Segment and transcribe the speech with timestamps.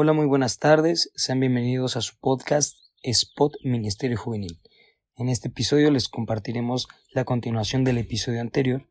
[0.00, 1.10] Hola, muy buenas tardes.
[1.16, 4.60] Sean bienvenidos a su podcast Spot Ministerio Juvenil.
[5.16, 8.88] En este episodio les compartiremos la continuación del episodio anterior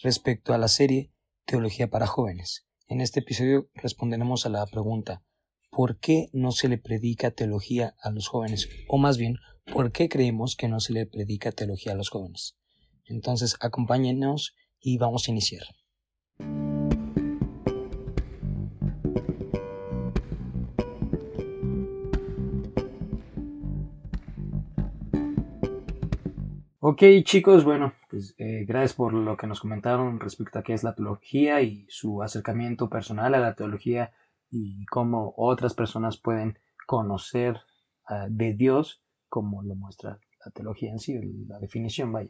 [0.00, 1.10] respecto a la serie
[1.44, 2.68] Teología para jóvenes.
[2.86, 5.24] En este episodio responderemos a la pregunta
[5.72, 8.68] ¿por qué no se le predica teología a los jóvenes?
[8.86, 9.38] O más bien,
[9.72, 12.56] ¿por qué creemos que no se le predica teología a los jóvenes?
[13.06, 15.64] Entonces, acompáñenos y vamos a iniciar.
[26.86, 30.84] Ok chicos, bueno, pues eh, gracias por lo que nos comentaron respecto a qué es
[30.84, 34.12] la teología y su acercamiento personal a la teología
[34.50, 37.58] y cómo otras personas pueden conocer
[38.04, 42.28] ah, de Dios como lo muestra la teología en sí, la definición, vaya.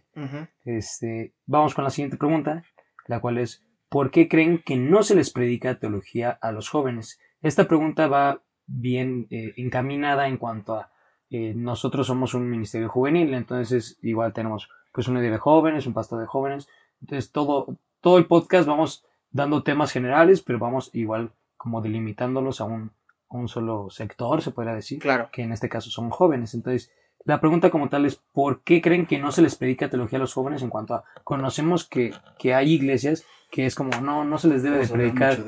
[0.64, 2.62] este, vamos con la siguiente pregunta,
[3.08, 7.18] la cual es, ¿por qué creen que no se les predica teología a los jóvenes?
[7.42, 10.93] Esta pregunta va bien eh, encaminada en cuanto a
[11.36, 15.92] eh, nosotros somos un ministerio juvenil, entonces igual tenemos pues un líder de jóvenes, un
[15.92, 16.68] pastor de jóvenes,
[17.00, 22.66] entonces todo, todo el podcast vamos dando temas generales, pero vamos igual como delimitándolos a
[22.66, 22.92] un,
[23.30, 25.28] un solo sector, se podría decir, claro.
[25.32, 26.54] que en este caso son jóvenes.
[26.54, 26.92] Entonces,
[27.24, 30.20] la pregunta como tal es, ¿por qué creen que no se les predica teología a
[30.20, 34.38] los jóvenes en cuanto a, conocemos que, que hay iglesias que es como, no, no
[34.38, 35.38] se les debe de predicar,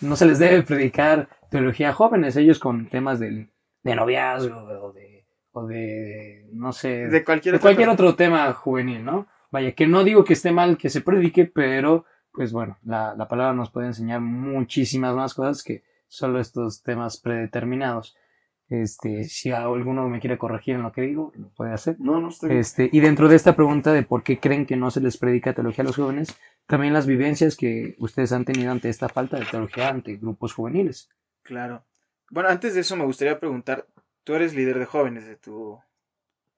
[0.00, 4.92] no se les debe predicar teología a jóvenes, ellos con temas del de noviazgo o
[4.92, 5.11] de,
[5.52, 9.26] o de no sé, de cualquier, cualquier otro tema juvenil, ¿no?
[9.50, 13.28] Vaya, que no digo que esté mal que se predique, pero pues bueno, la, la
[13.28, 18.16] palabra nos puede enseñar muchísimas más cosas que solo estos temas predeterminados.
[18.68, 21.96] Este, si alguno me quiere corregir en lo que digo, lo puede hacer.
[21.98, 22.56] No, no estoy.
[22.56, 25.52] Este, y dentro de esta pregunta de por qué creen que no se les predica
[25.52, 26.34] teología a los jóvenes,
[26.66, 31.10] también las vivencias que ustedes han tenido ante esta falta de teología ante grupos juveniles.
[31.42, 31.84] Claro.
[32.30, 33.86] Bueno, antes de eso me gustaría preguntar,
[34.24, 35.80] tú eres líder de jóvenes de tu...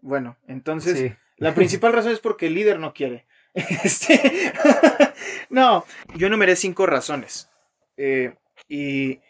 [0.00, 3.26] Bueno, entonces, la principal razón es porque el líder no quiere.
[3.54, 4.52] Este...
[5.48, 5.84] no,
[6.16, 7.50] yo enumeré cinco razones.
[7.96, 8.34] Eh,
[8.68, 9.20] y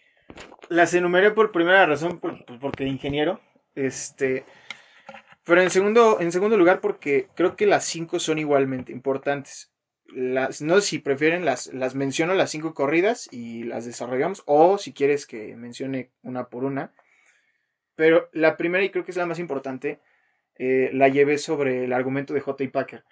[0.68, 3.40] las enumeré por primera razón pues, porque ingeniero.
[3.74, 4.44] Este...
[5.44, 9.74] Pero en segundo, en segundo lugar porque creo que las cinco son igualmente importantes
[10.14, 14.78] las, no sé si prefieren, las, las menciono las cinco corridas y las desarrollamos, o
[14.78, 16.92] si quieres que mencione una por una.
[17.94, 20.00] Pero la primera, y creo que es la más importante,
[20.56, 22.65] eh, la llevé sobre el argumento de J.
[22.72, 23.05] Packer.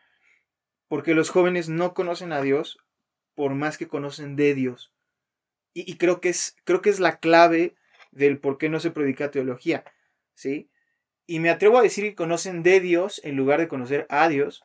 [0.88, 2.78] Porque los jóvenes no conocen a Dios
[3.34, 4.93] por más que conocen de Dios.
[5.75, 7.75] Y, creo, que es, creo que es la clave
[8.10, 9.84] del por qué no se predica teología.
[10.34, 10.70] ¿sí?
[11.26, 14.64] Y me atrevo a decir que conocen de Dios en lugar de conocer a Dios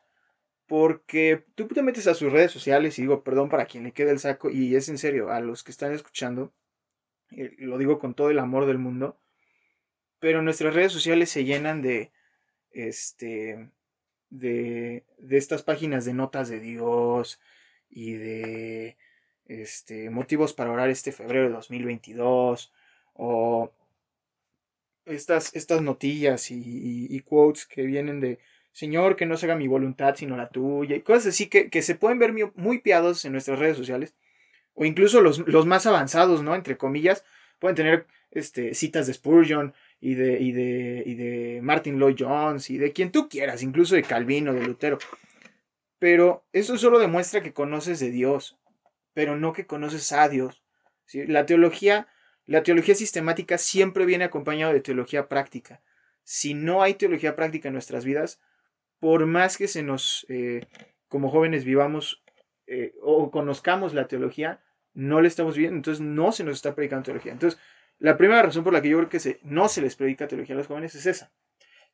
[0.68, 4.10] porque tú te metes a sus redes sociales y digo, perdón para quien le quede
[4.10, 6.52] el saco, y es en serio, a los que están escuchando,
[7.30, 9.18] y lo digo con todo el amor del mundo,
[10.20, 12.12] pero nuestras redes sociales se llenan de,
[12.70, 13.70] este,
[14.30, 17.40] de, de estas páginas de notas de Dios
[17.88, 18.96] y de,
[19.46, 22.72] este, motivos para orar este febrero de 2022,
[23.14, 23.72] o
[25.06, 28.38] estas, estas notillas y quotes que vienen de
[28.78, 31.82] Señor, que no se haga mi voluntad sino la tuya, y cosas así que, que
[31.82, 34.14] se pueden ver muy piados en nuestras redes sociales,
[34.74, 36.54] o incluso los, los, más avanzados, ¿no?
[36.54, 37.24] Entre comillas,
[37.58, 42.70] pueden tener este, citas de Spurgeon y de, y, de, y de Martin Lloyd Jones
[42.70, 44.98] y de quien tú quieras, incluso de Calvino, de Lutero.
[45.98, 48.56] Pero eso solo demuestra que conoces de Dios,
[49.14, 50.62] pero no que conoces a Dios.
[51.12, 52.06] La teología,
[52.46, 55.82] la teología sistemática siempre viene acompañada de teología práctica.
[56.22, 58.40] Si no hay teología práctica en nuestras vidas,
[59.00, 60.66] por más que se nos, eh,
[61.08, 62.22] como jóvenes, vivamos
[62.66, 64.60] eh, o conozcamos la teología,
[64.92, 67.32] no le estamos viendo, entonces no se nos está predicando teología.
[67.32, 67.58] Entonces,
[67.98, 70.54] la primera razón por la que yo creo que se, no se les predica teología
[70.54, 71.32] a los jóvenes es esa.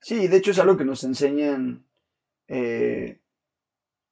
[0.01, 1.87] Sí, de hecho es algo que nos enseñan
[2.49, 3.21] eh,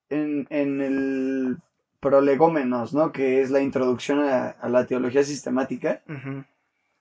[0.08, 1.58] en, en, el
[2.00, 3.12] prolegómenos, ¿no?
[3.12, 6.02] Que es la introducción a, la teología sistemática.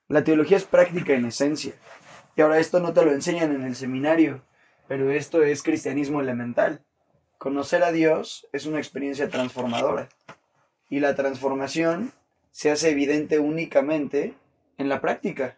[0.07, 1.73] La teología es práctica en esencia.
[2.35, 4.43] Y ahora esto no te lo enseñan en el seminario
[4.91, 6.83] pero esto es cristianismo elemental.
[7.37, 10.09] Conocer a Dios es una experiencia transformadora
[10.89, 12.11] y la transformación
[12.51, 14.33] se hace evidente únicamente
[14.81, 15.57] en la práctica.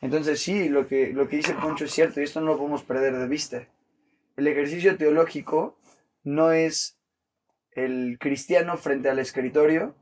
[0.00, 2.82] Entonces sí, lo que, lo que dice Poncho es cierto y esto no lo podemos
[2.82, 3.68] perder de vista.
[4.36, 5.78] El ejercicio teológico
[6.24, 6.98] no es
[7.72, 9.94] el cristiano frente al escritorio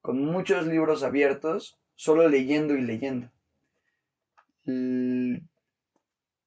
[0.00, 3.30] con muchos libros abiertos, solo leyendo y leyendo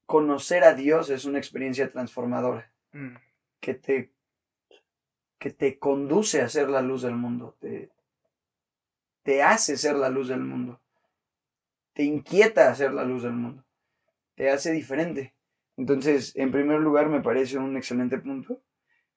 [0.10, 3.16] conocer a Dios es una experiencia transformadora mm.
[3.60, 4.12] que, te,
[5.38, 7.92] que te conduce a ser la luz del mundo, te,
[9.22, 10.82] te hace ser la luz del mundo.
[11.94, 13.66] Te inquieta hacer la luz del mundo,
[14.36, 15.36] te hace diferente.
[15.78, 18.62] Entonces, en primer lugar, me parece un excelente punto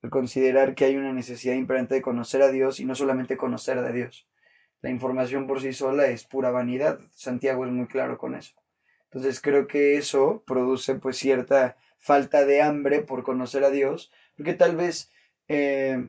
[0.02, 3.78] el considerar que hay una necesidad imperante de conocer a Dios y no solamente conocer
[3.78, 4.28] a Dios.
[4.80, 6.98] La información por sí sola es pura vanidad.
[7.12, 8.54] Santiago es muy claro con eso.
[9.04, 14.54] Entonces creo que eso produce pues cierta falta de hambre por conocer a Dios, porque
[14.54, 15.12] tal vez
[15.46, 16.08] eh,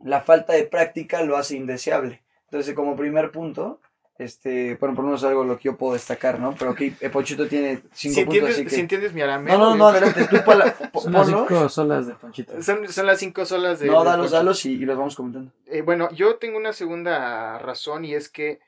[0.00, 2.22] la falta de práctica lo hace indeseable.
[2.46, 3.80] Entonces como primer punto,
[4.18, 6.54] este, bueno, por lo menos algo lo que yo puedo destacar, ¿no?
[6.58, 8.70] Pero aquí Ponchito tiene cinco si puntos, así que...
[8.70, 9.56] Si entiendes mi arameo.
[9.56, 10.76] No, no, no, adelante, tú para...
[11.00, 12.62] son las cinco solas de Ponchito.
[12.62, 13.86] Son, son, las cinco solas de...
[13.86, 15.50] No, dalos, dalos y, y, los vamos comentando.
[15.66, 18.60] Eh, bueno, yo tengo una segunda razón y es que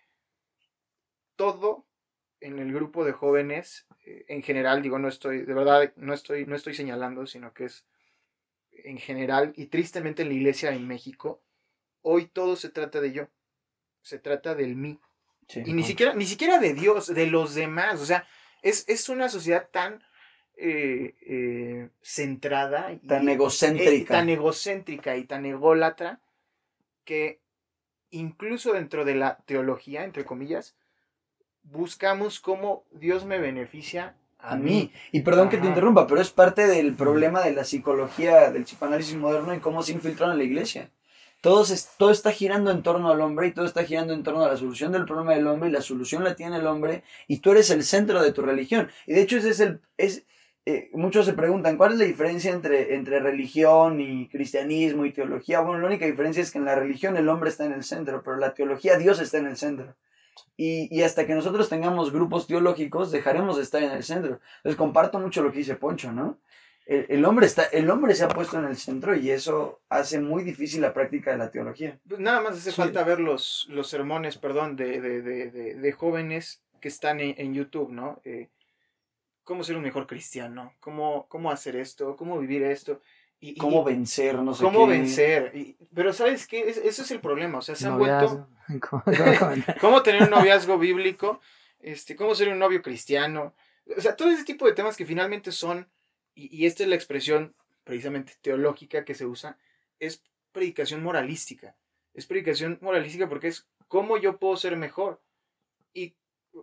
[1.36, 1.84] todo
[2.40, 6.46] en el grupo de jóvenes, eh, en general, digo, no estoy, de verdad, no estoy,
[6.46, 7.86] no estoy señalando, sino que es
[8.72, 11.42] en general y tristemente en la iglesia en México,
[12.02, 13.28] hoy todo se trata de yo,
[14.02, 15.00] se trata del mí
[15.54, 18.00] y ni siquiera, ni siquiera de Dios, de los demás.
[18.00, 18.26] O sea,
[18.62, 20.02] es, es una sociedad tan
[20.56, 22.98] eh, eh, centrada.
[23.06, 24.14] Tan egocéntrica.
[24.14, 26.20] tan egocéntrica y tan ególatra
[27.04, 27.40] que
[28.10, 30.76] incluso dentro de la teología, entre comillas,
[31.64, 34.92] buscamos cómo Dios me beneficia a, mí.
[35.10, 39.16] Y perdón que te interrumpa, pero es parte del problema de la psicología, del psicoanálisis
[39.16, 40.90] moderno y cómo se infiltró en la iglesia.
[41.44, 41.62] Todo,
[41.98, 44.56] todo está girando en torno al hombre y todo está girando en torno a la
[44.56, 47.68] solución del problema del hombre y la solución la tiene el hombre y tú eres
[47.68, 48.88] el centro de tu religión.
[49.06, 49.60] Y de hecho ese es.
[49.98, 50.26] Es,
[50.64, 55.60] eh, muchos se preguntan, ¿cuál es la diferencia entre, entre religión y cristianismo y teología?
[55.60, 58.22] Bueno, la única diferencia es que en la religión el hombre está en el centro,
[58.24, 59.96] pero la teología Dios está en el centro.
[60.56, 64.40] Y, y, hasta que nosotros tengamos grupos teológicos, dejaremos de estar en el centro.
[64.56, 66.38] Entonces comparto mucho lo que dice Poncho, ¿no?
[66.86, 70.42] El, hombre está, el hombre se ha puesto en el centro y eso hace muy
[70.42, 71.98] difícil la práctica de la teología.
[72.06, 76.62] Pues nada más hace falta ver los, los sermones, perdón, de, de, de, de jóvenes
[76.84, 78.20] que están en, YouTube, ¿no?
[78.24, 78.50] Eh,
[79.42, 83.00] cómo ser un mejor cristiano, cómo, cómo hacer esto, cómo vivir esto.
[83.40, 85.76] Y, cómo vencer, no sé cómo vencer.
[85.94, 86.68] pero ¿sabes qué?
[86.68, 87.58] eso es el problema.
[87.58, 88.48] O sea, se han vuelto...
[89.80, 91.40] ¿Cómo, tener un noviazgo bíblico?
[91.80, 93.54] Este, ¿Cómo ser un novio cristiano?
[93.96, 95.88] O sea, todo ese tipo de temas que finalmente son
[96.34, 97.54] y, esta es la expresión
[97.84, 99.58] precisamente teológica que se usa,
[100.00, 100.22] es
[100.52, 101.76] predicación moralística.
[102.14, 105.20] Es predicación moralística porque es cómo yo puedo ser mejor.
[105.92, 106.14] Y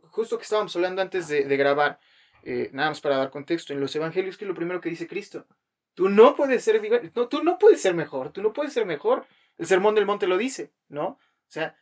[0.10, 2.00] justo que estábamos hablando antes de, grabar,
[2.44, 5.46] eh, nada más para dar contexto, en los evangelios, que lo primero que dice Cristo?
[5.94, 6.82] Tú no puedes ser,
[7.16, 9.26] no, tú no puedes ser mejor, tú no puedes ser mejor.
[9.58, 11.06] El sermón del monte lo dice, ¿no?
[11.08, 11.76] O sea,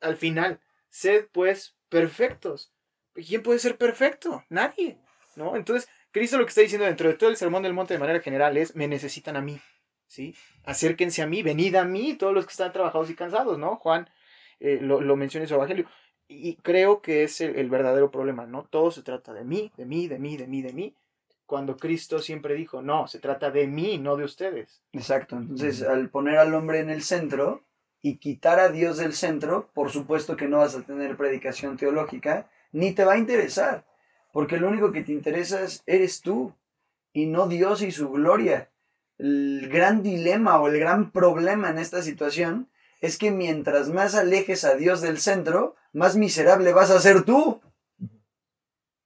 [0.00, 2.72] al final, sed pues perfectos.
[3.14, 4.44] ¿Quién puede ser perfecto?
[4.48, 4.98] Nadie,
[5.34, 5.56] ¿no?
[5.56, 5.88] Entonces,
[6.18, 8.56] Cristo lo que está diciendo dentro de todo el sermón del monte de manera general
[8.56, 9.60] es, me necesitan a mí,
[10.06, 10.34] ¿sí?
[10.64, 13.76] Acérquense a mí, venid a mí, todos los que están trabajados y cansados, ¿no?
[13.76, 14.10] Juan
[14.58, 15.86] eh, lo, lo, menciona en su evangelio.
[16.26, 18.64] Y creo que es el, verdadero problema, ¿no?
[18.64, 20.94] Todo se trata de mí, de mí, de mí, de mí, de mí,
[21.46, 24.82] cuando Cristo siempre dijo, no, se trata de mí, no de ustedes.
[24.92, 27.62] Exacto, entonces al poner al hombre en el centro
[28.02, 32.50] y quitar a Dios del centro, por supuesto que no vas a tener predicación teológica,
[32.72, 33.87] ni te va a interesar
[34.32, 36.54] porque lo único que te interesa es, eres tú
[37.12, 38.70] y no Dios y su gloria.
[39.18, 42.68] El gran dilema o el gran problema en esta situación
[43.00, 47.60] es que mientras más alejes a Dios del centro, más miserable vas a ser tú.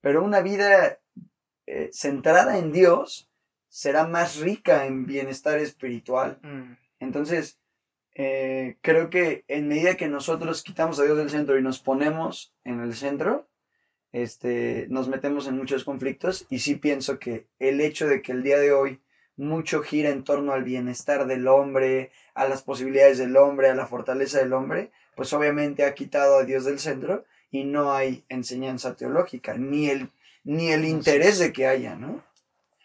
[0.00, 0.99] Pero una vida
[1.67, 3.31] eh, centrada en Dios
[3.69, 6.38] será más rica en bienestar espiritual.
[6.43, 6.76] Mm.
[6.99, 7.59] Entonces,
[8.14, 12.52] eh, creo que en medida que nosotros quitamos a Dios del centro y nos ponemos
[12.64, 13.49] en el centro,
[14.12, 18.42] este, nos metemos en muchos conflictos y sí pienso que el hecho de que el
[18.42, 19.00] día de hoy
[19.37, 23.87] mucho gira en torno al bienestar del hombre, a las posibilidades del hombre, a la
[23.87, 28.97] fortaleza del hombre, pues obviamente ha quitado a Dios del centro y no hay enseñanza
[28.97, 30.11] teológica, ni el,
[30.45, 32.23] ni el interés de que haya, ¿no?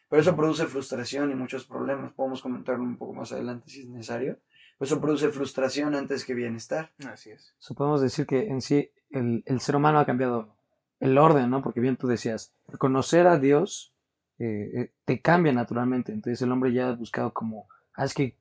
[0.10, 2.14] Pero eso produce frustración y muchos problemas.
[2.14, 4.40] Podemos comentarlo un poco más adelante si es necesario.
[4.80, 6.92] eso produce frustración antes que bienestar.
[7.06, 7.54] Así es.
[7.76, 10.57] Podemos decir que en sí el, el ser humano ha cambiado
[11.00, 11.62] el orden, ¿no?
[11.62, 13.94] Porque bien tú decías, conocer a Dios
[14.40, 16.12] eh, eh, te cambia naturalmente.
[16.12, 18.38] Entonces el hombre ya ha buscado como, ah, es que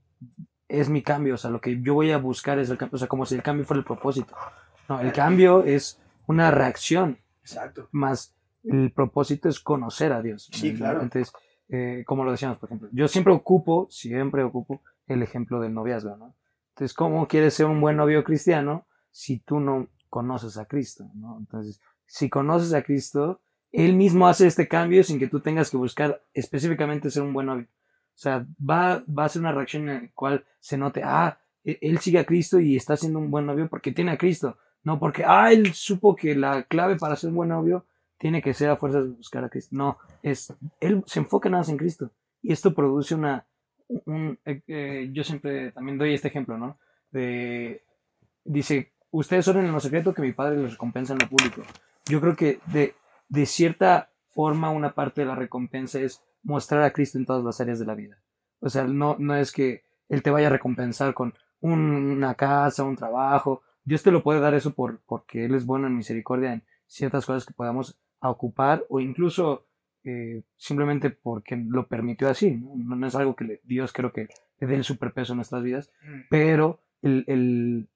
[0.68, 2.98] es mi cambio, o sea, lo que yo voy a buscar es el cambio, o
[2.98, 4.34] sea, como si el cambio fuera el propósito.
[4.88, 7.18] No, el cambio es una reacción.
[7.42, 7.88] Exacto.
[7.92, 8.34] Más
[8.64, 10.48] el propósito es conocer a Dios.
[10.52, 11.02] Sí, claro.
[11.02, 11.32] Entonces,
[11.68, 16.16] eh, como lo decíamos, por ejemplo, yo siempre ocupo, siempre ocupo el ejemplo del noviazgo,
[16.16, 16.34] ¿no?
[16.70, 21.38] Entonces, ¿cómo quieres ser un buen novio cristiano si tú no conoces a Cristo, ¿no?
[21.38, 23.40] Entonces, si conoces a Cristo,
[23.72, 27.46] Él mismo hace este cambio sin que tú tengas que buscar específicamente ser un buen
[27.46, 27.66] novio.
[27.68, 31.78] O sea, va, va a ser una reacción en la cual se note, ah, e,
[31.82, 34.56] Él sigue a Cristo y está siendo un buen novio porque tiene a Cristo.
[34.82, 37.84] No porque, ah, él supo que la clave para ser un buen novio
[38.18, 39.74] tiene que ser a fuerzas buscar a Cristo.
[39.76, 42.12] No, es, él se enfoca nada más en Cristo.
[42.40, 43.44] Y esto produce una,
[43.88, 46.78] un, eh, eh, yo siempre también doy este ejemplo, ¿no?
[48.44, 51.62] Dice, ustedes oren en lo secreto que mi padre les recompensa en lo público.
[52.08, 52.94] Yo creo que de,
[53.28, 57.60] de cierta forma una parte de la recompensa es mostrar a Cristo en todas las
[57.60, 58.18] áreas de la vida.
[58.60, 62.96] O sea, no, no es que Él te vaya a recompensar con una casa, un
[62.96, 63.62] trabajo.
[63.84, 67.26] Dios te lo puede dar eso por, porque Él es bueno en misericordia en ciertas
[67.26, 69.66] cosas que podamos ocupar o incluso
[70.04, 72.52] eh, simplemente porque lo permitió así.
[72.52, 72.96] ¿no?
[72.96, 74.28] no es algo que Dios creo que
[74.60, 76.20] le dé el superpeso en nuestras vidas, mm.
[76.30, 77.88] pero el, el,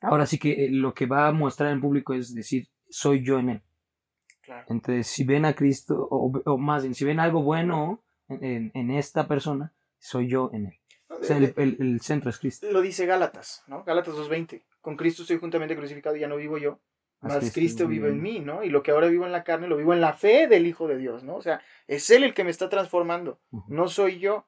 [0.00, 3.38] ahora sí que eh, lo que va a mostrar en público es decir, soy yo
[3.38, 3.62] en Él.
[4.68, 9.28] Entonces, si ven a Cristo, o, más bien, si ven algo bueno en, en, esta
[9.28, 10.80] persona, soy yo en Él.
[11.08, 12.66] O sea, el, el, centro es Cristo.
[12.70, 13.84] Lo dice Gálatas, ¿no?
[13.84, 14.62] Gálatas 2.20.
[14.80, 16.80] Con Cristo estoy juntamente crucificado y ya no vivo yo,
[17.20, 18.62] más Cristo, vive en mí, ¿no?
[18.62, 20.86] Y lo que ahora vivo en la carne, lo vivo en la fe del Hijo
[20.86, 21.36] de Dios, ¿no?
[21.36, 24.46] O sea, es Él el que me está transformando, no soy yo,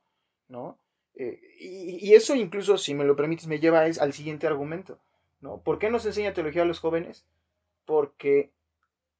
[0.49, 0.78] ¿no?
[1.14, 5.00] Eh, y, y, eso incluso, si me lo permites, me lleva es, al siguiente argumento,
[5.40, 5.61] ¿no?
[5.62, 7.26] ¿Por qué nos enseña teología a los jóvenes?
[7.90, 8.52] Porque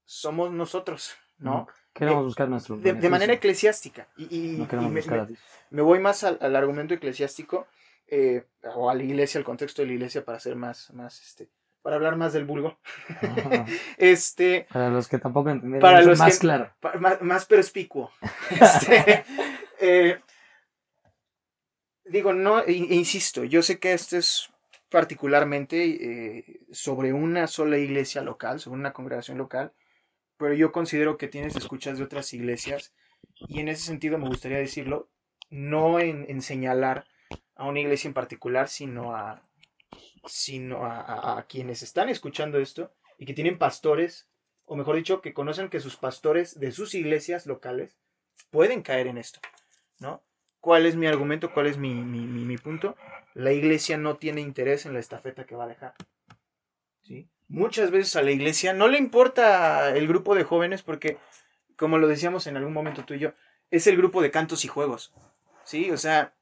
[0.05, 1.67] somos nosotros, ¿no?
[1.93, 2.77] Queremos eh, buscar nuestro.
[2.77, 4.07] De, manera eclesiástica.
[4.17, 5.27] Y, no queremos me, buscar
[5.71, 7.67] me, voy más al, argumento eclesiástico,
[8.07, 8.45] eh,
[8.77, 11.49] o a la iglesia, al contexto de la iglesia, para ser más, más este,
[11.83, 12.79] para hablar más del vulgo.
[13.99, 16.73] este, para los que tampoco entendieron para los más claro.
[17.23, 18.13] más, perspicuo.
[18.51, 19.25] Este,
[19.81, 20.21] eh,
[22.05, 24.49] digo, no, e, insisto, yo sé que esto es
[24.91, 25.85] particularmente
[26.39, 29.73] eh, sobre una sola iglesia local, sobre una congregación local,
[30.37, 32.93] pero yo considero que tienes escuchas de otras iglesias
[33.37, 35.11] y en ese sentido me gustaría decirlo,
[35.51, 37.07] no en señalar
[37.61, 39.43] a una iglesia en particular, sino a,
[40.25, 44.29] sino a, quienes están escuchando esto y que tienen pastores,
[44.65, 47.99] o mejor dicho, que conocen que sus pastores de sus iglesias locales
[48.51, 49.41] pueden caer en esto,
[49.99, 50.23] ¿no?
[50.61, 51.53] ¿Cuál es mi argumento?
[51.53, 52.97] ¿Cuál es mi, mi, punto?
[53.35, 55.95] La iglesia no tiene interés en la estafeta que va a dejar.
[57.03, 57.29] ¿sí?
[57.49, 61.17] Muchas veces a la iglesia no le importa el grupo de jóvenes porque,
[61.77, 63.33] como lo decíamos en algún momento tú y yo,
[63.71, 65.13] es el grupo de cantos y juegos.
[65.65, 65.91] ¿Sí?
[65.91, 66.35] O sea,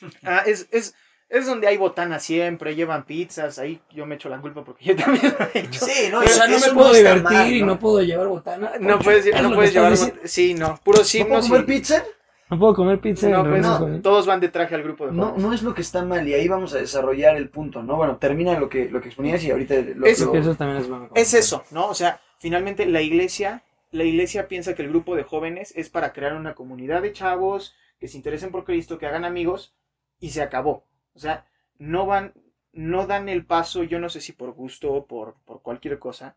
[0.22, 0.94] ah, es, es,
[1.28, 4.96] es donde hay botana siempre, llevan pizzas, ahí yo me echo la culpa porque yo
[5.04, 5.84] también lo he hecho.
[5.84, 8.72] Sí, no, o sea, no me puedo divertir y no puedo llevar botana.
[8.80, 10.20] No puedes, no puedes llevar botana.
[10.24, 12.02] Sí, no, puro sí, ¿No puedo comer pizza?
[12.50, 13.28] No puedo comer pizza.
[13.28, 16.04] No, pues, todos van de traje al grupo de No, no es lo que está
[16.04, 17.96] mal y ahí vamos a desarrollar el punto, ¿no?
[17.96, 21.10] Bueno, termina lo que, lo que exponías y ahorita lo, eso, eso también es bueno.
[21.14, 21.88] Es eso, ¿no?
[21.88, 26.12] O sea, finalmente la iglesia, la iglesia piensa que el grupo de jóvenes es para
[26.12, 29.74] crear una comunidad de chavos que se interesen por Cristo, que hagan amigos
[30.18, 30.86] y se acabó.
[31.14, 31.46] O sea,
[31.78, 32.32] no van,
[32.72, 36.36] no dan el paso, yo no sé si por gusto o por, por cualquier cosa,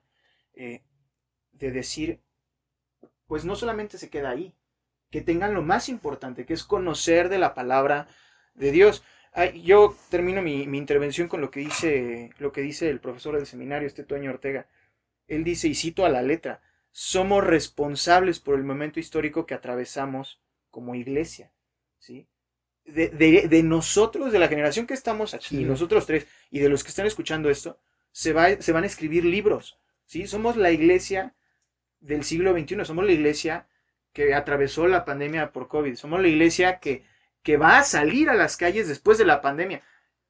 [0.56, 0.84] eh,
[1.54, 2.22] de decir,
[3.28, 4.54] pues no solamente se queda ahí,
[5.12, 8.08] que tengan lo más importante, que es conocer de la palabra
[8.56, 9.04] de Dios.
[9.64, 13.46] yo termino mi, mi, intervención con lo que, dice, lo que dice el profesor del
[13.46, 14.68] seminario, este Toño Ortega.
[15.28, 20.42] Él dice, y cito a la letra, somos responsables por el momento histórico que atravesamos
[20.70, 21.52] como iglesia.
[22.00, 22.28] ¿sí?
[22.86, 27.06] de, nosotros, de la generación que estamos aquí, nosotros tres, y de los que están
[27.06, 27.80] escuchando esto,
[28.12, 29.80] se, va, se van a escribir libros.
[30.06, 30.28] ¿sí?
[30.28, 31.36] Somos la iglesia
[32.00, 33.68] del siglo XXI, somos la iglesia
[34.14, 37.06] que atravesó la pandemia por COVID, somos la iglesia que,
[37.44, 39.82] que va a salir a las calles después de la pandemia.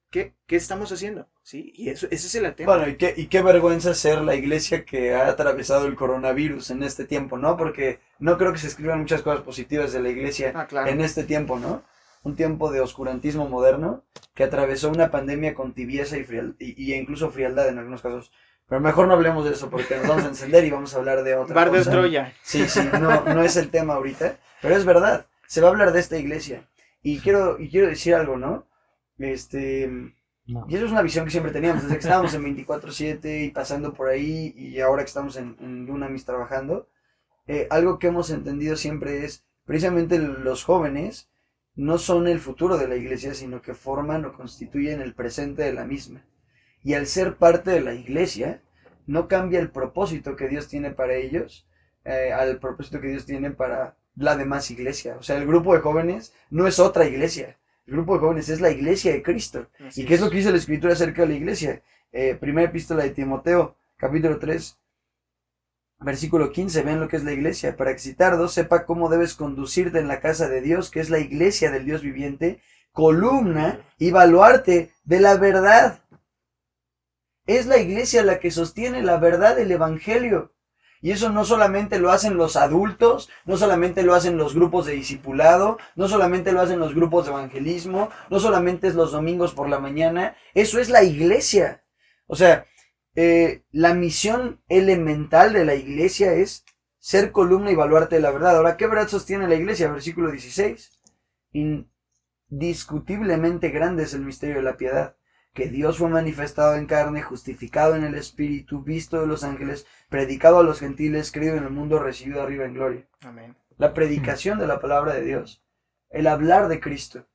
[0.09, 1.29] ¿Qué, qué estamos haciendo?
[1.41, 1.71] ¿Sí?
[1.75, 2.75] Y eso, ese es el tema.
[2.75, 6.83] Bueno, y qué, y qué vergüenza ser la iglesia que ha atravesado el coronavirus en
[6.83, 7.55] este tiempo, ¿no?
[7.55, 11.23] Porque no creo que se escriban muchas cosas positivas de la iglesia ah, en este
[11.23, 11.83] tiempo, ¿no?
[12.23, 17.31] un tiempo de oscurantismo moderno que atravesó una pandemia con tibieza y, frialdad, y, incluso
[17.31, 18.31] frialdad en algunos casos.
[18.71, 21.25] Pero mejor no hablemos de eso porque nos vamos a encender y vamos a hablar
[21.25, 22.33] de otra Bar de Troya.
[22.41, 25.91] Sí, sí, no, no es el tema ahorita, pero es verdad, se va a hablar
[25.91, 26.69] de esta iglesia.
[27.03, 28.65] Y quiero, y quiero decir algo, ¿no?
[29.17, 29.91] Este...
[30.69, 33.93] Y eso es una visión que siempre teníamos, desde que estábamos en 24-7 y pasando
[33.93, 36.87] por ahí y ahora que estamos en, en Dunamis trabajando.
[37.47, 41.29] Eh, algo que hemos entendido siempre es, precisamente los jóvenes,
[41.75, 45.73] no son el futuro de la iglesia, sino que forman o constituyen el presente de
[45.73, 46.23] la misma.
[46.83, 48.61] Y al ser parte de la iglesia,
[49.07, 51.67] no cambia el propósito que Dios tiene para ellos,
[52.05, 55.15] eh, al propósito que Dios tiene para la demás iglesia.
[55.19, 57.57] O sea, el grupo de jóvenes no es otra iglesia.
[57.85, 59.67] El grupo de jóvenes es la iglesia de Cristo.
[59.95, 60.21] ¿Y qué es.
[60.21, 61.81] lo que dice la escritura acerca de la iglesia?
[62.11, 64.77] Eh, primera epístola de Timoteo, capítulo 3,
[66.03, 67.77] Versículo 15, ven lo que es la iglesia.
[67.77, 71.19] Para que dos sepa cómo debes conducirte en la casa de Dios, que es la
[71.19, 72.59] iglesia del Dios viviente,
[72.91, 76.00] columna y baluarte de la verdad.
[77.48, 80.53] Es la iglesia la que sostiene la verdad del Evangelio.
[81.01, 84.93] Y eso no solamente lo hacen los adultos, no solamente lo hacen los grupos de
[84.93, 89.67] discipulado, no solamente lo hacen los grupos de evangelismo, no solamente es los domingos por
[89.67, 91.83] la mañana, eso es la iglesia.
[92.27, 92.67] O sea,
[93.15, 96.65] eh, la misión elemental de la iglesia es
[97.00, 98.57] ser columna y baluarte de la verdad.
[98.57, 99.91] Ahora, ¿qué verdad sostiene la iglesia?
[99.91, 101.01] Versículo 16.
[102.51, 105.15] Indiscutiblemente grande es el misterio de la piedad
[105.53, 110.60] que Dios fue manifestado en carne, justificado en el Espíritu, visto de los ángeles, predicado
[110.60, 113.08] a los gentiles, creído en el mundo, recibido arriba en gloria.
[113.22, 113.55] Amén.
[113.77, 115.63] La predicación de la palabra de Dios,
[116.10, 117.27] el hablar de Cristo,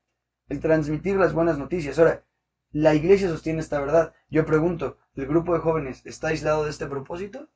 [0.48, 1.98] el transmitir las buenas noticias.
[1.98, 2.24] Ahora,
[2.70, 4.14] la iglesia sostiene esta verdad.
[4.28, 7.48] Yo pregunto, ¿el grupo de jóvenes está aislado de este propósito?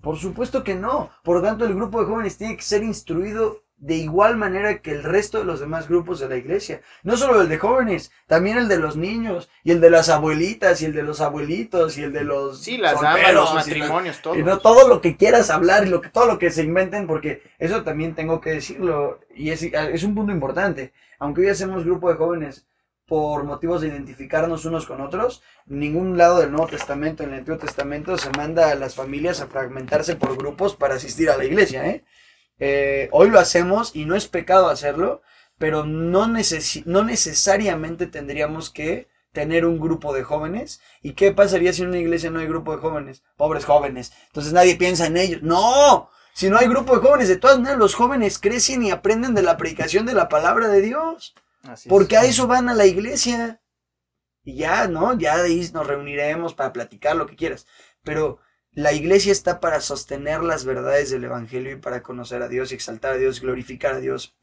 [0.00, 1.10] Por supuesto que no.
[1.22, 4.92] Por lo tanto, el grupo de jóvenes tiene que ser instruido de igual manera que
[4.92, 6.80] el resto de los demás grupos de la iglesia.
[7.02, 10.80] No solo el de jóvenes, también el de los niños, y el de las abuelitas,
[10.80, 12.62] y el de los abuelitos, y el de los.
[12.62, 14.36] Sí, las damas, los matrimonios, todo.
[14.36, 17.06] Y no todo lo que quieras hablar y lo que, todo lo que se inventen,
[17.06, 20.94] porque eso también tengo que decirlo, y es, es un punto importante.
[21.18, 22.66] Aunque hoy hacemos grupo de jóvenes
[23.06, 27.58] por motivos de identificarnos unos con otros, ningún lado del Nuevo Testamento, en el Antiguo
[27.58, 31.86] Testamento, se manda a las familias a fragmentarse por grupos para asistir a la iglesia,
[31.86, 32.02] ¿eh?
[32.58, 35.22] Eh, hoy lo hacemos y no es pecado hacerlo,
[35.58, 40.80] pero no, no necesariamente tendríamos que tener un grupo de jóvenes.
[41.02, 43.22] ¿Y qué pasaría si en una iglesia no hay grupo de jóvenes?
[43.36, 44.12] Pobres jóvenes.
[44.28, 45.42] Entonces nadie piensa en ellos.
[45.42, 49.34] No, si no hay grupo de jóvenes, de todas maneras los jóvenes crecen y aprenden
[49.34, 51.34] de la predicación de la palabra de Dios.
[51.88, 53.60] porque a eso van a la iglesia.
[54.42, 55.16] Y ya, ¿no?
[55.18, 57.66] Ya de ahí nos reuniremos para platicar lo que quieras.
[58.02, 58.38] Pero
[58.74, 62.74] la iglesia está para sostener las verdades del Evangelio y para conocer a Dios y
[62.74, 64.34] exaltar a Dios, glorificar a Dios,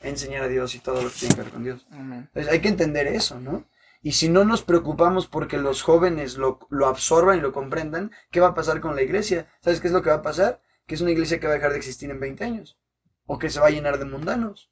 [0.00, 1.86] enseñar a Dios y todo lo que tiene que ver con Dios.
[1.90, 3.66] Entonces hay que entender eso, ¿no?
[4.02, 8.40] Y si no nos preocupamos porque los jóvenes lo, lo, absorban y lo comprendan, ¿qué
[8.40, 9.48] va a pasar con la iglesia?
[9.60, 10.60] ¿Sabes qué es lo que va a pasar?
[10.86, 12.78] Que es una iglesia que va a dejar de existir en 20 años.
[13.26, 14.70] O que se va a llenar de mundanos.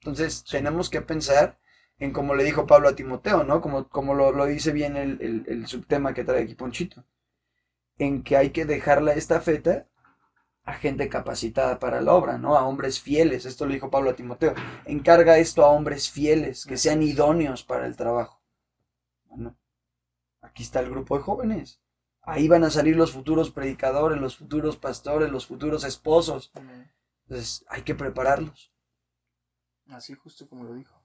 [0.00, 1.58] Entonces tenemos que pensar
[1.98, 3.60] en como le dijo Pablo a Timoteo, ¿no?
[3.60, 7.04] Como, como lo, lo dice bien el, el, el subtema que trae aquí Ponchito
[7.98, 9.86] en que hay que dejarla esta feta
[10.64, 12.54] a gente capacitada para la obra, ¿no?
[12.54, 13.46] A hombres fieles.
[13.46, 14.54] Esto lo dijo Pablo a Timoteo.
[14.84, 18.42] Encarga esto a hombres fieles, que sean idóneos para el trabajo.
[19.24, 19.56] Bueno,
[20.42, 21.80] aquí está el grupo de jóvenes.
[22.20, 26.52] Ahí van a salir los futuros predicadores, los futuros pastores, los futuros esposos.
[27.22, 28.70] Entonces, hay que prepararlos.
[29.88, 31.00] Así justo como lo dijo.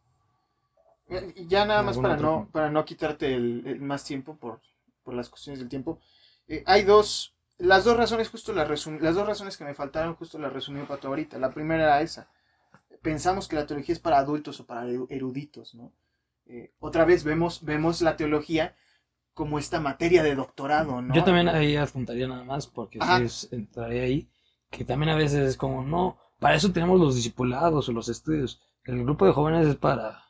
[1.47, 4.61] Ya nada más para no, para no quitarte el, más tiempo por,
[5.03, 6.01] por las cuestiones del tiempo.
[6.47, 10.37] Eh, hay dos, las dos razones, justo las, las dos razones que me faltaron, justo
[10.37, 11.37] las resumí para tu ahorita.
[11.37, 12.27] La primera era esa.
[13.01, 15.91] Pensamos que la teología es para adultos o para eruditos, ¿no?
[16.45, 18.75] Eh, otra vez vemos, vemos la teología
[19.33, 21.13] como esta materia de doctorado, ¿no?
[21.13, 24.29] Yo también ahí apuntaría nada más, porque si entraría ahí,
[24.69, 28.61] que también a veces es como, no, para eso tenemos los discipulados o los estudios.
[28.83, 30.25] El grupo de jóvenes es para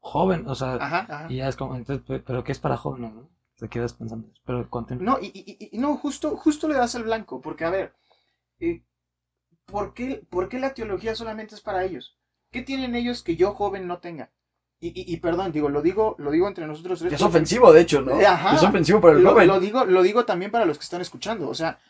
[0.00, 3.28] joven, o sea, y ya es como, entonces, pero ¿qué es para jóvenes, no?
[3.58, 4.28] Te quedas pensando.
[4.46, 4.68] Pero
[5.00, 7.94] No, y, no, justo, justo le das el blanco, porque a ver,
[8.60, 8.84] eh,
[9.66, 12.16] ¿por, qué, ¿por qué la teología solamente es para ellos?
[12.50, 14.32] ¿Qué tienen ellos que yo joven no tenga?
[14.80, 18.20] Y, perdón, digo, lo digo, lo digo entre nosotros Es ofensivo, de hecho, ¿no?
[18.20, 19.48] Es ofensivo para el joven.
[19.48, 21.48] Lo digo, lo digo también para los que están escuchando.
[21.48, 21.80] O sea,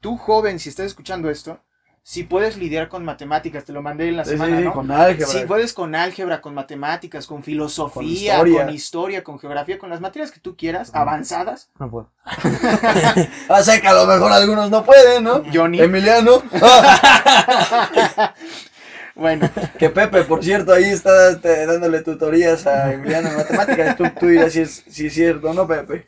[0.00, 1.60] tú joven, si estás escuchando esto,
[2.02, 4.72] si puedes lidiar con matemáticas, te lo mandé en la semana, sí, ¿no?
[4.72, 5.26] con álgebra.
[5.26, 9.22] Si puedes con álgebra, con matemáticas, con filosofía, con historia.
[9.22, 11.70] con, geografía, con las materias que tú quieras, avanzadas.
[11.78, 12.10] No puedo.
[13.48, 15.42] o sea que a lo mejor algunos no pueden, ¿no?
[15.52, 15.80] Johnny.
[15.80, 16.42] Emiliano.
[19.14, 19.48] bueno.
[19.78, 23.96] Que Pepe, por cierto, ahí está este, dándole tutorías a Emiliano en matemáticas.
[23.96, 26.06] Tú, tú dirás si es, si es cierto, ¿no, Pepe?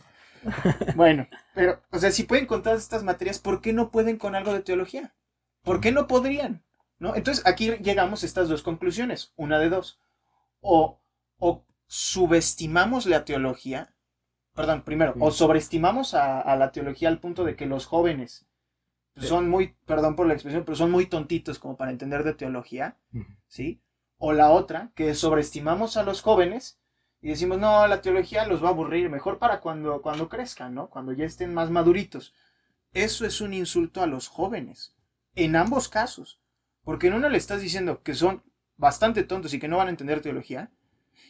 [0.97, 4.35] Bueno, pero, o sea, si pueden con todas estas materias, ¿por qué no pueden con
[4.35, 5.13] algo de teología?
[5.63, 6.63] ¿Por qué no podrían?
[6.99, 7.17] ¿No?
[7.17, 10.01] Entonces aquí llegamos a estas dos conclusiones, una de dos.
[10.61, 11.01] O,
[11.39, 13.95] o subestimamos la teología,
[14.55, 18.47] perdón, primero, o sobreestimamos a, la teología al punto de que los jóvenes
[19.17, 22.97] son muy, perdón por la expresión, pero son muy tontitos como para entender de teología,
[23.47, 23.83] ¿sí?
[24.19, 26.81] O la otra, que sobreestimamos a los jóvenes
[27.21, 30.89] y decimos, no, la teología los va a aburrir, mejor para cuando, cuando crezcan, ¿no?
[30.89, 32.33] Cuando ya estén más maduritos.
[32.93, 34.95] Eso es un insulto a los jóvenes
[35.35, 36.41] en ambos casos.
[36.85, 38.43] Porque en una le estás diciendo que son
[38.77, 40.71] bastante tontos y que no van a entender teología.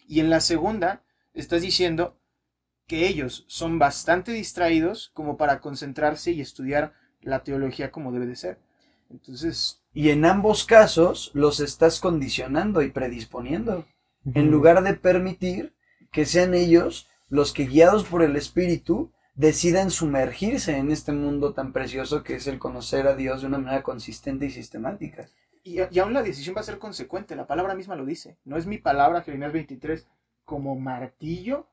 [0.07, 2.19] Y en la segunda estás diciendo
[2.87, 8.37] que ellos son bastante distraídos como para concentrarse y estudiar la teología como debe de
[8.37, 8.59] ser.
[9.11, 9.83] Entonces...
[9.93, 13.87] Y en ambos casos los estás condicionando y predisponiendo.
[14.35, 15.75] En lugar de permitir
[16.11, 21.73] que sean ellos los que guiados por el Espíritu decidan sumergirse en este mundo tan
[21.73, 25.29] precioso que es el conocer a Dios de una manera consistente y sistemática.
[25.63, 28.37] Y, y aún la decisión va a ser consecuente, la palabra misma lo dice.
[28.45, 30.07] No es mi palabra, Jeremías 23,
[30.45, 31.69] como martillo.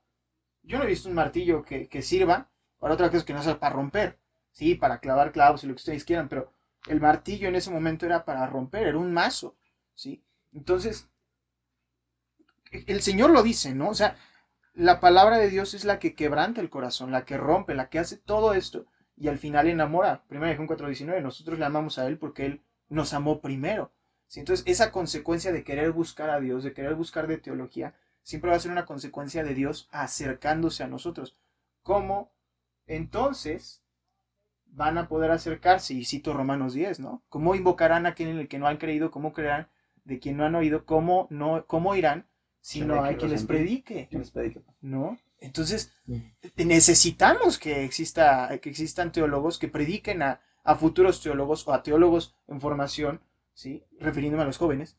[0.63, 3.59] Yo no he visto un martillo que, que sirva para otra cosa que no sea
[3.59, 4.17] para romper,
[4.51, 6.51] sí, para clavar clavos y lo que ustedes quieran, pero
[6.87, 9.55] el martillo en ese momento era para romper, era un mazo,
[9.93, 10.23] sí.
[10.53, 11.09] Entonces,
[12.71, 13.89] el Señor lo dice, ¿no?
[13.89, 14.17] O sea,
[14.73, 17.99] la palabra de Dios es la que quebranta el corazón, la que rompe, la que
[17.99, 18.85] hace todo esto
[19.19, 20.23] y al final enamora.
[20.29, 23.91] 1 Juan 4:19, nosotros le amamos a Él porque Él nos amó primero.
[24.27, 24.39] ¿sí?
[24.39, 28.57] Entonces, esa consecuencia de querer buscar a Dios, de querer buscar de teología, siempre va
[28.57, 31.37] a ser una consecuencia de Dios acercándose a nosotros.
[31.83, 32.31] ¿Cómo
[32.87, 33.83] entonces
[34.65, 35.93] van a poder acercarse?
[35.93, 37.23] Y cito Romanos 10, ¿no?
[37.29, 39.11] ¿Cómo invocarán a quien en el que no han creído?
[39.11, 39.69] ¿Cómo creerán
[40.05, 40.85] de quien no han oído?
[40.85, 42.28] ¿Cómo, no, cómo irán
[42.61, 44.07] si no hay quien les predique?
[44.81, 45.17] ¿No?
[45.41, 45.93] Entonces,
[46.55, 52.35] necesitamos que, exista, que existan teólogos que prediquen a, a, futuros teólogos o a teólogos
[52.47, 53.21] en formación,
[53.53, 53.83] ¿sí?
[53.99, 54.97] refiriéndome a los jóvenes,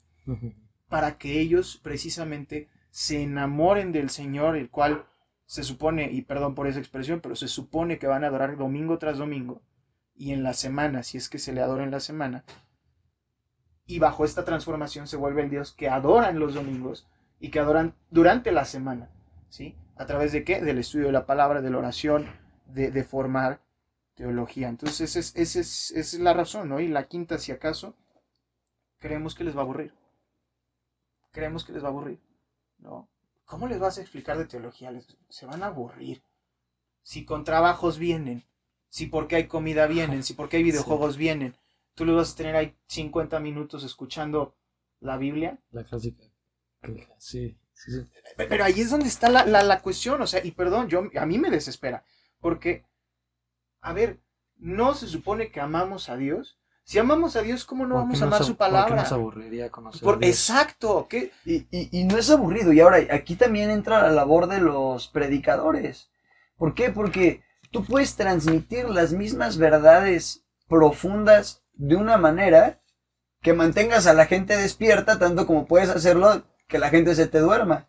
[0.88, 5.07] para que ellos precisamente se enamoren del Señor, el cual
[5.44, 8.99] se supone, y perdón por esa expresión, pero se supone que van a adorar domingo
[8.99, 9.61] tras domingo,
[10.14, 12.44] y en la semana, si es que se le adora en la semana,
[13.87, 17.09] y bajo esta transformación se vuelve el Dios que adora en los domingos
[17.40, 19.11] y que adoran durante la semana,
[19.48, 19.74] ¿sí?
[19.96, 20.61] ¿A través de qué?
[20.61, 22.26] Del estudio de la palabra, de la oración,
[22.66, 23.61] de, formar
[24.14, 24.68] teología.
[24.68, 26.81] Entonces, esa es, es, esa es la razón, ¿no?
[26.81, 27.96] Y la quinta, si acaso,
[28.98, 29.92] creemos que les va a aburrir.
[31.33, 32.20] Creemos que les va a aburrir.
[32.79, 33.09] ¿no?
[33.44, 34.92] ¿Cómo les vas a explicar de teología?
[35.29, 36.22] se van a aburrir.
[37.03, 38.44] Si con trabajos vienen,
[38.88, 41.57] si porque hay comida vienen, si porque hay videojuegos vienen,
[41.94, 44.55] tú les vas a tener ahí 50 minutos escuchando
[45.00, 45.59] la Biblia.
[45.70, 46.30] La clásica.
[47.19, 50.88] Sí, sí, Pero ahí es donde está la, la, la, cuestión, o sea, y perdón,
[50.88, 52.05] yo, a mí me desespera,
[52.40, 52.85] porque,
[53.81, 54.21] a ver,
[54.57, 58.25] no se supone que amamos a Dios si amamos a Dios, ¿cómo no vamos a
[58.25, 58.88] amar su palabra?
[58.88, 61.07] ¿Por qué nos aburriría conocer Por, Exacto.
[61.09, 61.31] ¿qué?
[61.45, 62.73] Y, y, no es aburrido.
[62.73, 66.11] Y ahora, aquí también entra la labor de los predicadores.
[66.57, 66.90] ¿Por qué?
[66.90, 72.81] Porque tú puedes transmitir las mismas verdades profundas de una manera
[73.40, 77.41] que mantengas a la gente despierta, tanto como puedes hacerlo que la gente se te
[77.41, 77.89] duerma.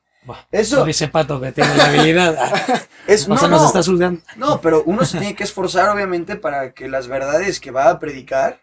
[0.52, 0.86] Eso.
[0.86, 2.38] dice Pato que tiene la habilidad.
[3.08, 3.72] es, no, no,
[4.36, 8.00] no, pero uno se tiene que esforzar, obviamente, para que las verdades que va a
[8.00, 8.62] predicar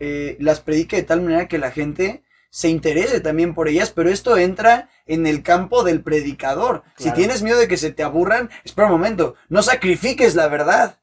[0.00, 4.10] eh, las predique de tal manera que la gente se interese también por ellas, pero
[4.10, 6.82] esto entra en el campo del predicador.
[6.96, 10.97] Si tienes miedo de que se te aburran, espera un momento, no sacrifiques la verdad.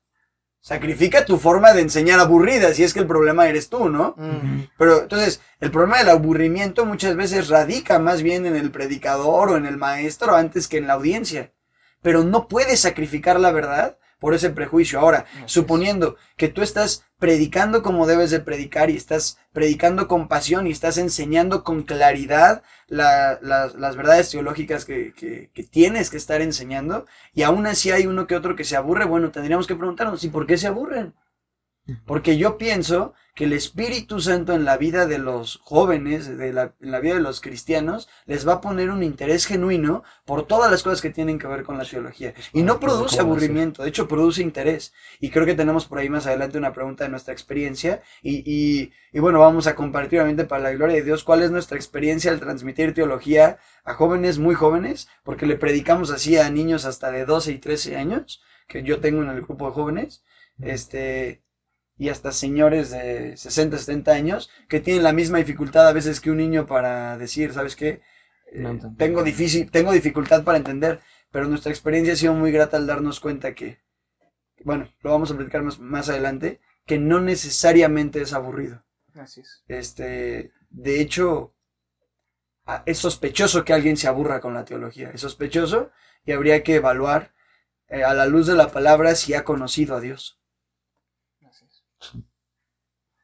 [0.66, 4.16] Sacrifica tu forma de enseñar aburrida, si es que el problema eres tú, ¿no?
[4.80, 9.58] Pero entonces, el problema del aburrimiento muchas veces radica más bien en el predicador o
[9.58, 11.54] en el maestro antes que en la audiencia.
[12.02, 15.00] Pero no puedes sacrificar la verdad por ese prejuicio.
[15.00, 20.66] Ahora, suponiendo que tú estás predicando como debes de predicar y estás predicando con pasión
[20.66, 27.44] y estás enseñando con claridad las verdades teológicas que, que, tienes que estar enseñando y
[27.44, 30.48] aún así hay uno que otro que se aburre, bueno, tendríamos que preguntarnos, ¿y por
[30.48, 31.14] qué se aburren?
[32.06, 36.74] Porque yo pienso que el Espíritu Santo en la vida de los jóvenes, de la,
[36.80, 40.72] en la vida de los cristianos, les va a poner un interés genuino por todas
[40.72, 42.34] las cosas que tienen que ver con la teología.
[42.54, 44.94] Y no produce aburrimiento, de hecho produce interés.
[45.20, 48.02] Y creo que tenemos por ahí más adelante una pregunta de nuestra experiencia.
[48.24, 51.52] Y, y, y bueno, vamos a compartir obviamente para la gloria de Dios cuál es
[51.52, 56.86] nuestra experiencia al transmitir teología a jóvenes muy jóvenes, porque le predicamos así a niños
[56.86, 60.24] hasta de 12 y 13 años, que yo tengo en el grupo de jóvenes.
[60.58, 61.44] Este,
[61.98, 66.32] y hasta señores de 60, 70 años que tienen la misma dificultad a veces que
[66.32, 68.02] un niño para decir, ¿sabes qué?
[68.52, 71.00] Eh, tengo, difícil, tengo dificultad para entender,
[71.32, 73.80] pero nuestra experiencia ha sido muy grata al darnos cuenta que,
[74.64, 78.84] bueno, lo vamos a platicar más, más adelante, que no necesariamente es aburrido.
[79.16, 79.64] Así es.
[79.68, 81.56] Este, de hecho,
[82.86, 85.92] es sospechoso que alguien se aburra con la teología, es sospechoso
[86.26, 87.34] y habría que evaluar
[87.88, 90.40] eh, a la luz de la palabra si ha conocido a Dios.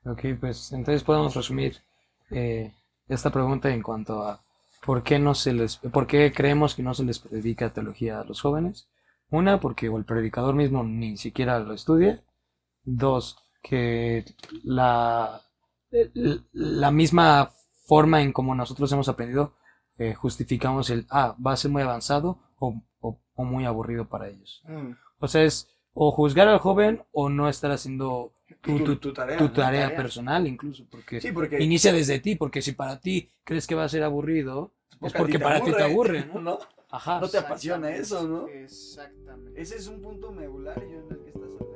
[0.06, 1.78] Ok, pues entonces podemos resumir
[2.32, 2.74] eh,
[3.08, 4.42] esta pregunta en cuanto a
[4.84, 8.24] por qué no se les, por qué creemos que no se les predica teología a
[8.24, 8.88] los jóvenes.
[9.30, 12.24] Una, porque el predicador mismo ni siquiera lo estudia.
[12.84, 14.26] Dos, que
[14.64, 15.42] la,
[16.52, 17.52] la misma
[17.86, 19.54] forma en como nosotros hemos aprendido
[20.02, 22.82] eh, justificamos el, ah, va a ser muy avanzado o,
[23.38, 24.64] muy aburrido para ellos.
[24.68, 24.94] Mm.
[25.20, 30.86] O sea, es o juzgar al joven o no estar haciendo tu, tarea, personal incluso,
[30.90, 31.20] porque,
[31.60, 35.40] inicia desde ti, porque si para ti crees que va a ser aburrido, es porque
[35.40, 36.60] para ti te aburre, ¿no?
[36.90, 37.20] Ajá.
[37.22, 38.48] No te apasiona eso, ¿no?
[38.48, 39.62] Exactamente.
[39.62, 41.72] Ese es un punto medular en el que estás hablando.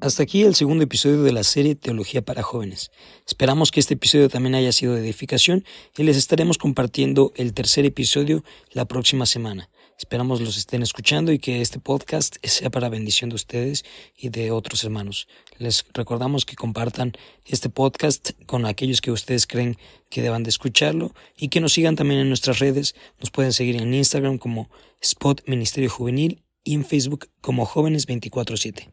[0.00, 2.90] Hasta aquí el segundo episodio de la serie Teología para Jóvenes.
[3.26, 5.64] Esperamos que este episodio también haya sido de edificación
[5.96, 9.70] y les estaremos compartiendo el tercer episodio la próxima semana.
[9.98, 13.84] Esperamos los estén escuchando y que este podcast sea para bendición de ustedes
[14.16, 15.26] y de otros hermanos.
[15.58, 19.76] Les recordamos que compartan este podcast con aquellos que ustedes creen
[20.08, 22.94] que deban de escucharlo y que nos sigan también en nuestras redes.
[23.18, 28.92] Nos pueden seguir en Instagram como Spot Ministerio Juvenil y en Facebook como Jóvenes 24-7.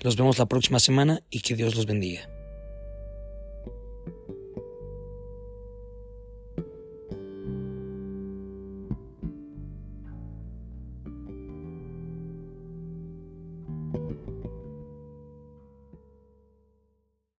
[0.00, 2.30] Los vemos la próxima semana y que Dios los bendiga.